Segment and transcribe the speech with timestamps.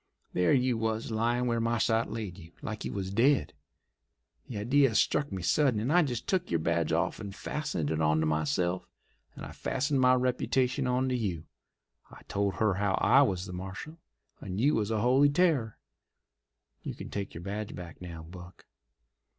[0.33, 3.53] There you was lyin' where my shot laid you, like you was dead.
[4.47, 8.01] The idea struck me sudden, and I just took your badge off and fastened it
[8.01, 8.87] onto myself,
[9.35, 11.43] and I fastened my reputation onto you.
[12.09, 13.99] I told her I was the marshal
[14.39, 15.77] and you was a holy terror.
[16.81, 18.65] You can take your badge back now, Buck."